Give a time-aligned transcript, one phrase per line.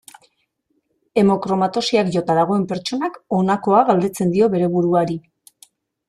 [1.21, 5.19] Hemokromatosiak jota dagoen pertsonak honakoa galdetzen dio bere buruari.